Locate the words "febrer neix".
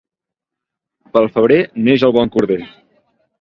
1.35-2.07